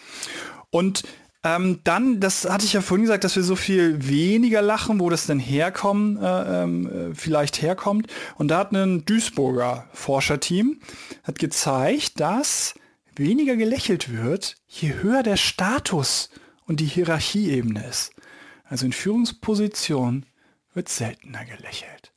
Und 0.69 1.03
ähm, 1.55 1.79
dann, 1.83 2.19
das 2.19 2.49
hatte 2.49 2.65
ich 2.65 2.73
ja 2.73 2.81
vorhin 2.81 3.03
gesagt, 3.03 3.23
dass 3.23 3.35
wir 3.35 3.43
so 3.43 3.55
viel 3.55 4.07
weniger 4.07 4.61
lachen, 4.61 4.99
wo 4.99 5.09
das 5.09 5.27
denn 5.27 5.39
herkommen, 5.39 6.17
äh, 6.21 6.63
äh, 6.63 7.15
vielleicht 7.15 7.61
herkommt. 7.61 8.07
Und 8.35 8.49
da 8.49 8.59
hat 8.59 8.71
ein 8.73 9.05
Duisburger 9.05 9.87
Forscherteam 9.93 10.79
hat 11.23 11.39
gezeigt, 11.39 12.19
dass 12.19 12.75
weniger 13.15 13.55
gelächelt 13.55 14.11
wird, 14.11 14.55
je 14.67 14.93
höher 15.01 15.23
der 15.23 15.37
Status 15.37 16.29
und 16.65 16.79
die 16.79 16.85
Hierarchieebene 16.85 17.85
ist. 17.87 18.11
Also 18.65 18.85
in 18.85 18.93
Führungspositionen 18.93 20.25
wird 20.73 20.89
seltener 20.89 21.45
gelächelt. 21.45 22.11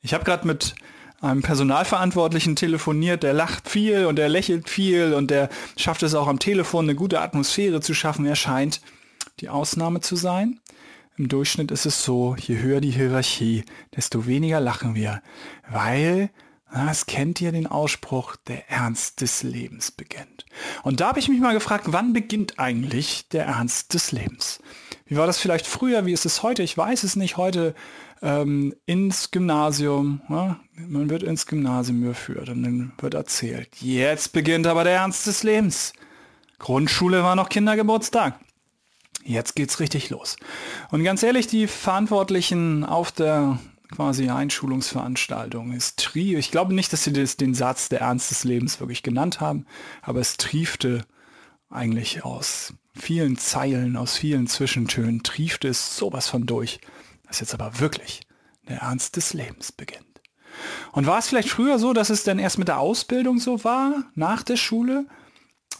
Ich 0.00 0.14
habe 0.14 0.24
gerade 0.24 0.46
mit 0.46 0.74
einem 1.22 1.42
Personalverantwortlichen 1.42 2.56
telefoniert, 2.56 3.22
der 3.22 3.32
lacht 3.32 3.68
viel 3.68 4.06
und 4.06 4.16
der 4.16 4.28
lächelt 4.28 4.68
viel 4.68 5.14
und 5.14 5.30
der 5.30 5.48
schafft 5.76 6.02
es 6.02 6.14
auch 6.14 6.26
am 6.26 6.38
Telefon, 6.38 6.86
eine 6.86 6.96
gute 6.96 7.20
Atmosphäre 7.20 7.80
zu 7.80 7.94
schaffen. 7.94 8.26
Er 8.26 8.36
scheint 8.36 8.80
die 9.40 9.48
Ausnahme 9.48 10.00
zu 10.00 10.16
sein. 10.16 10.60
Im 11.16 11.28
Durchschnitt 11.28 11.70
ist 11.70 11.86
es 11.86 12.04
so, 12.04 12.34
je 12.38 12.58
höher 12.58 12.80
die 12.80 12.90
Hierarchie, 12.90 13.64
desto 13.94 14.26
weniger 14.26 14.60
lachen 14.60 14.94
wir, 14.94 15.22
weil 15.70 16.30
es 16.90 17.06
kennt 17.06 17.40
ihr 17.40 17.52
den 17.52 17.66
Ausspruch, 17.66 18.36
der 18.48 18.70
Ernst 18.70 19.20
des 19.20 19.42
Lebens 19.42 19.90
beginnt. 19.90 20.46
Und 20.82 21.00
da 21.00 21.08
habe 21.08 21.18
ich 21.18 21.28
mich 21.28 21.40
mal 21.40 21.52
gefragt, 21.52 21.86
wann 21.88 22.14
beginnt 22.14 22.58
eigentlich 22.58 23.28
der 23.28 23.44
Ernst 23.44 23.94
des 23.94 24.10
Lebens? 24.10 24.58
Wie 25.12 25.18
war 25.18 25.26
das 25.26 25.38
vielleicht 25.38 25.66
früher? 25.66 26.06
Wie 26.06 26.14
ist 26.14 26.24
es 26.24 26.42
heute? 26.42 26.62
Ich 26.62 26.74
weiß 26.74 27.02
es 27.02 27.16
nicht. 27.16 27.36
Heute 27.36 27.74
ähm, 28.22 28.74
ins 28.86 29.30
Gymnasium. 29.30 30.22
Ja? 30.30 30.58
Man 30.74 31.10
wird 31.10 31.22
ins 31.22 31.44
Gymnasium 31.44 32.00
geführt 32.00 32.48
und 32.48 32.62
dann 32.62 32.92
wird 32.96 33.12
erzählt, 33.12 33.68
jetzt 33.82 34.32
beginnt 34.32 34.66
aber 34.66 34.84
der 34.84 34.94
Ernst 34.94 35.26
des 35.26 35.42
Lebens. 35.42 35.92
Grundschule 36.58 37.22
war 37.22 37.36
noch 37.36 37.50
Kindergeburtstag. 37.50 38.40
Jetzt 39.22 39.54
geht's 39.54 39.80
richtig 39.80 40.08
los. 40.08 40.36
Und 40.90 41.04
ganz 41.04 41.22
ehrlich, 41.22 41.46
die 41.46 41.66
Verantwortlichen 41.66 42.82
auf 42.82 43.12
der 43.12 43.58
quasi 43.94 44.30
Einschulungsveranstaltung. 44.30 45.74
Es 45.74 45.94
trieb, 45.96 46.38
ich 46.38 46.50
glaube 46.50 46.72
nicht, 46.72 46.90
dass 46.90 47.04
sie 47.04 47.12
das, 47.12 47.36
den 47.36 47.52
Satz 47.52 47.90
der 47.90 48.00
Ernst 48.00 48.30
des 48.30 48.44
Lebens 48.44 48.80
wirklich 48.80 49.02
genannt 49.02 49.42
haben, 49.42 49.66
aber 50.00 50.20
es 50.20 50.38
triefte 50.38 51.04
eigentlich 51.68 52.24
aus 52.24 52.72
vielen 52.94 53.36
Zeilen, 53.36 53.96
aus 53.96 54.16
vielen 54.16 54.46
Zwischentönen, 54.46 55.22
triefte 55.22 55.68
es 55.68 55.96
sowas 55.96 56.28
von 56.28 56.46
durch, 56.46 56.80
dass 57.26 57.40
jetzt 57.40 57.54
aber 57.54 57.80
wirklich 57.80 58.20
der 58.68 58.78
Ernst 58.78 59.16
des 59.16 59.32
Lebens 59.34 59.72
beginnt. 59.72 60.06
Und 60.92 61.06
war 61.06 61.18
es 61.18 61.28
vielleicht 61.28 61.48
früher 61.48 61.78
so, 61.78 61.92
dass 61.92 62.10
es 62.10 62.24
dann 62.24 62.38
erst 62.38 62.58
mit 62.58 62.68
der 62.68 62.78
Ausbildung 62.78 63.38
so 63.38 63.64
war, 63.64 64.04
nach 64.14 64.42
der 64.42 64.56
Schule? 64.56 65.06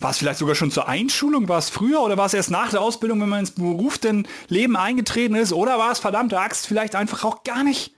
War 0.00 0.11
es 0.11 0.19
vielleicht 0.19 0.38
sogar 0.38 0.54
schon 0.54 0.71
zur 0.71 0.88
Einschulung? 0.88 1.49
War 1.49 1.59
es 1.59 1.71
früher 1.71 2.00
oder 2.00 2.16
war 2.16 2.26
es 2.26 2.35
erst 2.35 2.50
nach 2.50 2.71
der 2.71 2.81
Ausbildung, 2.81 3.21
wenn 3.21 3.28
man 3.28 3.40
ins 3.40 3.52
Beruf 3.52 3.99
denn 3.99 4.26
Leben 4.49 4.76
eingetreten 4.76 5.35
ist? 5.35 5.52
Oder 5.52 5.78
war 5.78 5.92
es 5.92 5.99
verdammte 5.99 6.40
Axt 6.40 6.66
vielleicht 6.66 6.97
einfach 6.97 7.25
auch 7.25 7.45
gar 7.45 7.62
nicht? 7.62 7.95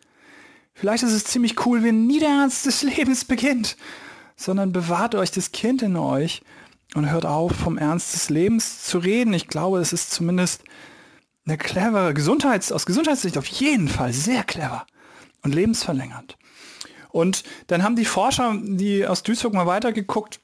Vielleicht 0.74 1.04
ist 1.04 1.12
es 1.12 1.24
ziemlich 1.24 1.64
cool, 1.64 1.82
wenn 1.82 2.06
nie 2.06 2.18
der 2.18 2.30
Ernst 2.30 2.66
des 2.66 2.82
Lebens 2.82 3.24
beginnt, 3.24 3.76
sondern 4.36 4.72
bewahrt 4.72 5.14
euch 5.14 5.30
das 5.30 5.52
Kind 5.52 5.82
in 5.82 5.96
euch 5.96 6.42
und 6.94 7.10
hört 7.10 7.26
auf, 7.26 7.52
vom 7.52 7.78
Ernst 7.78 8.14
des 8.14 8.30
Lebens 8.30 8.84
zu 8.84 8.98
reden. 8.98 9.32
Ich 9.32 9.48
glaube, 9.48 9.78
es 9.78 9.92
ist 9.92 10.10
zumindest 10.10 10.62
eine 11.46 11.58
clevere 11.58 12.14
Gesundheits, 12.14 12.72
aus 12.72 12.86
Gesundheitssicht 12.86 13.38
auf 13.38 13.46
jeden 13.46 13.88
Fall 13.88 14.12
sehr 14.12 14.44
clever 14.44 14.86
und 15.42 15.54
lebensverlängernd. 15.54 16.36
Und 17.10 17.44
dann 17.68 17.82
haben 17.82 17.96
die 17.96 18.04
Forscher, 18.04 18.56
die 18.60 19.06
aus 19.06 19.22
Duisburg 19.22 19.54
mal 19.54 19.66
weitergeguckt, 19.66 20.40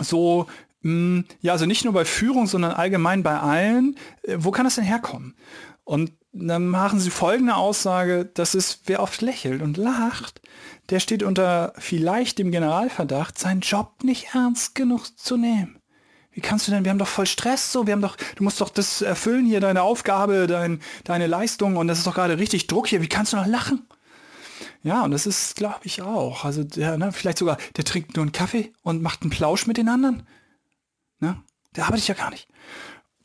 so, 0.00 0.46
mh, 0.82 0.90
hm, 0.90 1.24
ja, 1.40 1.52
also 1.52 1.66
nicht 1.66 1.84
nur 1.84 1.94
bei 1.94 2.04
Führung, 2.04 2.46
sondern 2.46 2.72
allgemein 2.72 3.22
bei 3.22 3.38
allen, 3.38 3.96
äh, 4.22 4.36
wo 4.38 4.50
kann 4.50 4.64
das 4.64 4.76
denn 4.76 4.84
herkommen? 4.84 5.34
Und 5.84 6.12
dann 6.46 6.68
machen 6.68 7.00
sie 7.00 7.10
folgende 7.10 7.56
Aussage, 7.56 8.24
dass 8.24 8.54
es, 8.54 8.80
wer 8.86 9.02
oft 9.02 9.20
lächelt 9.22 9.62
und 9.62 9.76
lacht, 9.76 10.40
der 10.90 11.00
steht 11.00 11.22
unter 11.22 11.72
vielleicht 11.78 12.38
dem 12.38 12.50
Generalverdacht, 12.50 13.38
seinen 13.38 13.60
Job 13.60 14.02
nicht 14.02 14.34
ernst 14.34 14.74
genug 14.74 15.06
zu 15.18 15.36
nehmen. 15.36 15.78
Wie 16.30 16.40
kannst 16.40 16.68
du 16.68 16.70
denn, 16.70 16.84
wir 16.84 16.90
haben 16.90 16.98
doch 16.98 17.08
voll 17.08 17.26
Stress, 17.26 17.72
so, 17.72 17.86
wir 17.86 17.92
haben 17.92 18.00
doch, 18.00 18.16
du 18.36 18.44
musst 18.44 18.60
doch 18.60 18.70
das 18.70 19.02
erfüllen 19.02 19.44
hier, 19.44 19.60
deine 19.60 19.82
Aufgabe, 19.82 20.46
dein, 20.46 20.80
deine 21.04 21.26
Leistung 21.26 21.76
und 21.76 21.88
das 21.88 21.98
ist 21.98 22.06
doch 22.06 22.14
gerade 22.14 22.38
richtig 22.38 22.68
Druck 22.68 22.86
hier, 22.86 23.02
wie 23.02 23.08
kannst 23.08 23.32
du 23.32 23.36
noch 23.36 23.46
lachen? 23.46 23.86
Ja, 24.82 25.02
und 25.02 25.10
das 25.10 25.26
ist, 25.26 25.56
glaube 25.56 25.80
ich, 25.82 26.02
auch. 26.02 26.44
Also 26.44 26.62
der, 26.62 26.96
ne, 26.96 27.12
vielleicht 27.12 27.38
sogar, 27.38 27.58
der 27.76 27.84
trinkt 27.84 28.16
nur 28.16 28.22
einen 28.22 28.32
Kaffee 28.32 28.72
und 28.82 29.02
macht 29.02 29.22
einen 29.22 29.30
Plausch 29.30 29.66
mit 29.66 29.76
den 29.76 29.88
anderen. 29.88 30.26
Ne? 31.18 31.42
Der 31.74 31.86
arbeitet 31.86 32.06
ja 32.08 32.14
gar 32.14 32.30
nicht. 32.30 32.48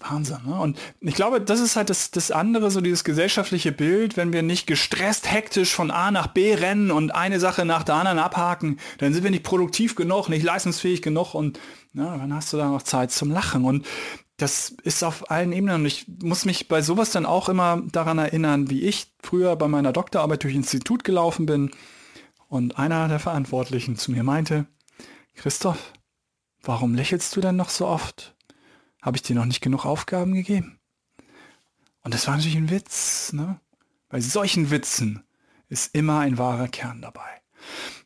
Wahnsinn. 0.04 0.40
Ne? 0.46 0.60
Und 0.60 0.78
ich 1.02 1.16
glaube, 1.16 1.42
das 1.42 1.60
ist 1.60 1.76
halt 1.76 1.90
das, 1.90 2.12
das 2.12 2.32
andere, 2.32 2.72
so 2.72 2.82
dieses 2.82 3.04
gesellschaftliche 3.04 3.72
Bild, 3.72 4.18
wenn 4.18 4.34
wir 4.34 4.44
nicht 4.44 4.68
gestresst, 4.68 5.32
hektisch 5.32 5.74
von 5.74 5.92
A 5.92 6.12
nach 6.12 6.28
B 6.28 6.54
rennen 6.54 6.92
und 6.92 7.12
eine 7.12 7.40
Sache 7.40 7.66
nach 7.66 7.84
der 7.84 7.96
anderen 7.96 8.20
abhaken, 8.20 8.80
dann 9.00 9.14
sind 9.14 9.24
wir 9.24 9.32
nicht 9.32 9.44
produktiv 9.44 9.96
genug, 9.96 10.30
nicht 10.30 10.44
leistungsfähig 10.44 11.02
genug 11.02 11.34
und 11.34 11.60
na, 11.94 12.18
dann 12.18 12.34
hast 12.34 12.52
du 12.52 12.58
da 12.58 12.68
noch 12.68 12.82
Zeit 12.82 13.12
zum 13.12 13.32
Lachen. 13.32 13.66
Und 13.66 13.86
das 14.38 14.76
ist 14.84 15.04
auf 15.04 15.30
allen 15.30 15.52
Ebenen. 15.52 15.82
Und 15.82 15.86
ich 15.86 16.06
muss 16.22 16.46
mich 16.46 16.68
bei 16.68 16.82
sowas 16.82 17.12
dann 17.12 17.26
auch 17.26 17.50
immer 17.50 17.82
daran 17.92 18.18
erinnern, 18.18 18.70
wie 18.70 18.82
ich 18.82 19.14
früher 19.22 19.56
bei 19.56 19.68
meiner 19.68 19.94
Doktorarbeit 19.94 20.44
durch 20.44 20.56
Institut 20.56 21.04
gelaufen 21.04 21.46
bin 21.46 21.72
und 22.48 22.78
einer 22.78 23.08
der 23.08 23.20
Verantwortlichen 23.20 23.96
zu 23.96 24.12
mir 24.12 24.24
meinte, 24.24 24.66
Christoph, 25.36 25.94
warum 26.62 26.96
lächelst 26.96 27.36
du 27.36 27.42
denn 27.42 27.56
noch 27.56 27.70
so 27.70 27.88
oft? 27.88 28.33
Habe 29.04 29.18
ich 29.18 29.22
dir 29.22 29.36
noch 29.36 29.46
nicht 29.46 29.62
genug 29.62 29.86
Aufgaben 29.86 30.34
gegeben? 30.34 30.80
Und 32.04 32.14
das 32.14 32.26
war 32.26 32.36
natürlich 32.36 32.58
ein 32.58 32.70
Witz. 32.70 33.34
Ne? 33.34 33.60
Bei 34.08 34.22
solchen 34.22 34.72
Witzen 34.72 35.24
ist 35.68 35.94
immer 35.94 36.20
ein 36.20 36.38
wahrer 36.38 36.70
Kern 36.70 37.02
dabei. 37.02 37.42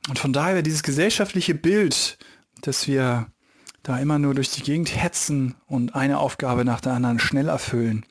Und 0.09 0.17
von 0.17 0.33
daher 0.33 0.63
dieses 0.63 0.81
gesellschaftliche 0.81 1.53
Bild, 1.53 2.17
dass 2.61 2.87
wir 2.87 3.27
da 3.83 3.99
immer 3.99 4.17
nur 4.17 4.33
durch 4.33 4.49
die 4.49 4.63
Gegend 4.63 4.95
hetzen 4.95 5.55
und 5.67 5.93
eine 5.95 6.17
Aufgabe 6.17 6.65
nach 6.65 6.81
der 6.81 6.93
anderen 6.93 7.19
schnell 7.19 7.47
erfüllen. 7.47 8.03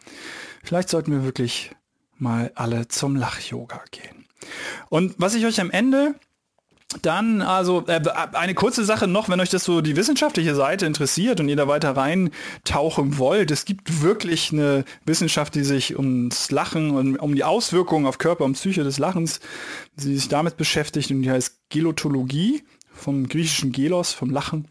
Vielleicht 0.63 0.89
sollten 0.89 1.11
wir 1.11 1.25
wirklich 1.25 1.73
mal 2.17 2.53
alle 2.55 2.87
zum 2.87 3.17
Lach-Yoga 3.17 3.83
gehen. 3.91 4.27
Und 4.89 5.15
was 5.19 5.35
ich 5.35 5.45
euch 5.45 5.61
am 5.61 5.71
Ende 5.71 6.15
dann, 7.03 7.43
also 7.43 7.85
äh, 7.89 8.01
eine 8.33 8.55
kurze 8.55 8.85
Sache 8.85 9.09
noch, 9.09 9.29
wenn 9.29 9.41
euch 9.41 9.51
das 9.51 9.65
so 9.65 9.81
die 9.81 9.97
wissenschaftliche 9.97 10.55
Seite 10.55 10.87
interessiert 10.87 11.41
und 11.41 11.49
ihr 11.49 11.57
da 11.57 11.67
weiter 11.67 11.97
reintauchen 11.97 13.19
wollt. 13.19 13.51
Es 13.51 13.65
gibt 13.65 14.03
wirklich 14.03 14.53
eine 14.53 14.85
Wissenschaft, 15.05 15.55
die 15.57 15.65
sich 15.65 15.97
ums 15.97 16.51
Lachen 16.51 16.93
und 16.93 17.17
um 17.17 17.35
die 17.35 17.45
Auswirkungen 17.45 18.07
auf 18.07 18.19
Körper 18.19 18.45
und 18.45 18.53
Psyche 18.53 18.85
des 18.85 18.99
Lachens, 18.99 19.41
die 19.97 20.15
sich 20.15 20.29
damit 20.29 20.57
beschäftigt 20.57 21.11
und 21.11 21.23
die 21.23 21.31
heißt 21.31 21.59
Gelotologie 21.71 22.63
vom 22.95 23.29
griechischen 23.29 23.73
Gelos, 23.73 24.13
vom 24.13 24.31
Lachen. 24.31 24.69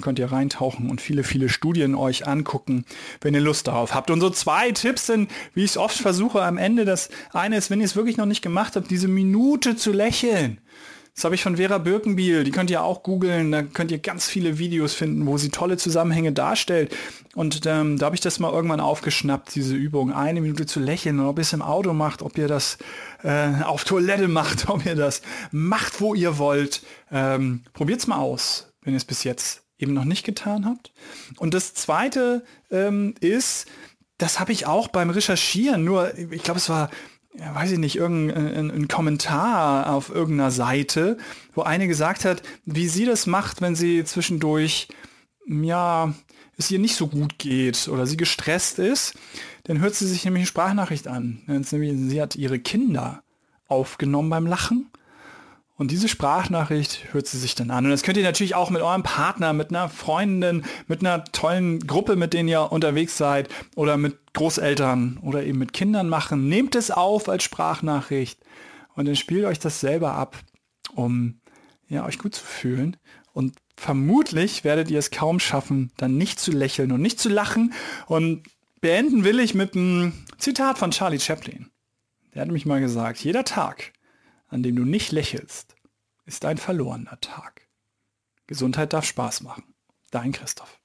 Könnt 0.00 0.18
ihr 0.18 0.32
reintauchen 0.32 0.88
und 0.88 1.02
viele, 1.02 1.24
viele 1.24 1.50
Studien 1.50 1.94
euch 1.94 2.26
angucken, 2.26 2.86
wenn 3.20 3.34
ihr 3.34 3.40
Lust 3.40 3.66
darauf 3.68 3.94
habt. 3.94 4.10
Und 4.10 4.20
so 4.20 4.30
zwei 4.30 4.70
Tipps 4.70 5.06
sind, 5.06 5.30
wie 5.52 5.62
ich 5.62 5.72
es 5.72 5.76
oft 5.76 5.96
versuche 5.96 6.42
am 6.42 6.56
Ende. 6.56 6.86
Das 6.86 7.10
eine 7.32 7.58
ist, 7.58 7.70
wenn 7.70 7.80
ihr 7.80 7.84
es 7.84 7.94
wirklich 7.94 8.16
noch 8.16 8.24
nicht 8.24 8.40
gemacht 8.40 8.76
habt, 8.76 8.90
diese 8.90 9.08
Minute 9.08 9.76
zu 9.76 9.92
lächeln. 9.92 10.58
Das 11.14 11.24
habe 11.24 11.36
ich 11.36 11.44
von 11.44 11.58
Vera 11.58 11.78
Birkenbiel, 11.78 12.42
die 12.42 12.50
könnt 12.50 12.70
ihr 12.70 12.82
auch 12.82 13.04
googeln, 13.04 13.52
da 13.52 13.62
könnt 13.62 13.92
ihr 13.92 13.98
ganz 13.98 14.28
viele 14.28 14.58
Videos 14.58 14.94
finden, 14.94 15.26
wo 15.26 15.38
sie 15.38 15.50
tolle 15.50 15.76
Zusammenhänge 15.76 16.32
darstellt. 16.32 16.94
Und 17.36 17.66
ähm, 17.66 17.98
da 17.98 18.06
habe 18.06 18.16
ich 18.16 18.20
das 18.20 18.40
mal 18.40 18.52
irgendwann 18.52 18.80
aufgeschnappt, 18.80 19.54
diese 19.54 19.76
Übung, 19.76 20.12
eine 20.12 20.40
Minute 20.40 20.66
zu 20.66 20.80
lächeln 20.80 21.20
und 21.20 21.26
ob 21.26 21.38
ihr 21.38 21.42
es 21.42 21.52
im 21.52 21.62
Auto 21.62 21.92
macht, 21.92 22.20
ob 22.20 22.36
ihr 22.36 22.48
das 22.48 22.78
äh, 23.22 23.62
auf 23.62 23.84
Toilette 23.84 24.26
macht, 24.26 24.68
ob 24.68 24.84
ihr 24.84 24.96
das 24.96 25.22
macht, 25.52 26.00
wo 26.00 26.14
ihr 26.14 26.36
wollt. 26.38 26.82
Ähm, 27.12 27.62
es 27.78 28.06
mal 28.08 28.18
aus, 28.18 28.72
wenn 28.82 28.94
ihr 28.94 28.98
es 28.98 29.04
bis 29.04 29.22
jetzt 29.22 29.62
eben 29.78 29.94
noch 29.94 30.04
nicht 30.04 30.24
getan 30.24 30.66
habt. 30.66 30.92
Und 31.36 31.54
das 31.54 31.74
zweite 31.74 32.44
ähm, 32.72 33.14
ist, 33.20 33.66
das 34.18 34.40
habe 34.40 34.52
ich 34.52 34.66
auch 34.66 34.88
beim 34.88 35.10
Recherchieren, 35.10 35.84
nur 35.84 36.16
ich 36.18 36.42
glaube, 36.42 36.58
es 36.58 36.68
war 36.68 36.90
ja, 37.36 37.54
weiß 37.54 37.72
ich 37.72 37.78
nicht, 37.78 37.96
irgendein 37.96 38.70
ein 38.70 38.88
Kommentar 38.88 39.92
auf 39.92 40.08
irgendeiner 40.08 40.50
Seite, 40.50 41.18
wo 41.54 41.62
eine 41.62 41.88
gesagt 41.88 42.24
hat, 42.24 42.42
wie 42.64 42.88
sie 42.88 43.06
das 43.06 43.26
macht, 43.26 43.60
wenn 43.60 43.74
sie 43.74 44.04
zwischendurch, 44.04 44.88
ja, 45.46 46.14
es 46.56 46.70
ihr 46.70 46.78
nicht 46.78 46.94
so 46.94 47.08
gut 47.08 47.38
geht 47.38 47.88
oder 47.88 48.06
sie 48.06 48.16
gestresst 48.16 48.78
ist, 48.78 49.14
dann 49.64 49.80
hört 49.80 49.94
sie 49.94 50.06
sich 50.06 50.24
nämlich 50.24 50.42
eine 50.42 50.46
Sprachnachricht 50.46 51.08
an. 51.08 51.42
Sie 51.64 52.22
hat 52.22 52.36
ihre 52.36 52.60
Kinder 52.60 53.24
aufgenommen 53.66 54.30
beim 54.30 54.46
Lachen 54.46 54.90
und 55.76 55.90
diese 55.90 56.08
Sprachnachricht 56.08 57.12
hört 57.12 57.26
sie 57.26 57.38
sich 57.38 57.56
dann 57.56 57.70
an. 57.70 57.84
Und 57.84 57.90
das 57.90 58.02
könnt 58.02 58.16
ihr 58.16 58.22
natürlich 58.22 58.54
auch 58.54 58.70
mit 58.70 58.80
eurem 58.80 59.02
Partner, 59.02 59.52
mit 59.52 59.70
einer 59.70 59.88
Freundin, 59.88 60.64
mit 60.86 61.00
einer 61.00 61.24
tollen 61.24 61.80
Gruppe, 61.80 62.14
mit 62.14 62.32
denen 62.32 62.48
ihr 62.48 62.70
unterwegs 62.70 63.16
seid 63.16 63.48
oder 63.74 63.96
mit 63.96 64.32
Großeltern 64.34 65.18
oder 65.20 65.42
eben 65.42 65.58
mit 65.58 65.72
Kindern 65.72 66.08
machen. 66.08 66.48
Nehmt 66.48 66.76
es 66.76 66.92
auf 66.92 67.28
als 67.28 67.42
Sprachnachricht 67.42 68.38
und 68.94 69.06
dann 69.06 69.16
spielt 69.16 69.44
euch 69.46 69.58
das 69.58 69.80
selber 69.80 70.12
ab, 70.12 70.38
um 70.94 71.40
ja, 71.88 72.06
euch 72.06 72.18
gut 72.18 72.36
zu 72.36 72.44
fühlen. 72.44 72.96
Und 73.32 73.56
vermutlich 73.76 74.62
werdet 74.62 74.92
ihr 74.92 75.00
es 75.00 75.10
kaum 75.10 75.40
schaffen, 75.40 75.90
dann 75.96 76.16
nicht 76.16 76.38
zu 76.38 76.52
lächeln 76.52 76.92
und 76.92 77.02
nicht 77.02 77.18
zu 77.18 77.28
lachen. 77.28 77.72
Und 78.06 78.44
beenden 78.80 79.24
will 79.24 79.40
ich 79.40 79.54
mit 79.54 79.74
einem 79.74 80.12
Zitat 80.38 80.78
von 80.78 80.92
Charlie 80.92 81.18
Chaplin. 81.18 81.68
Der 82.32 82.42
hat 82.42 82.50
mich 82.50 82.64
mal 82.64 82.80
gesagt, 82.80 83.18
jeder 83.24 83.44
Tag 83.44 83.92
an 84.54 84.62
dem 84.62 84.76
du 84.76 84.84
nicht 84.84 85.10
lächelst, 85.10 85.74
ist 86.26 86.44
ein 86.44 86.58
verlorener 86.58 87.18
Tag. 87.20 87.68
Gesundheit 88.46 88.92
darf 88.92 89.04
Spaß 89.04 89.40
machen. 89.40 89.74
Dein 90.12 90.30
Christoph. 90.30 90.80